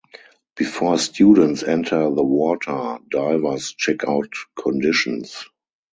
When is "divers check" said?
3.11-4.03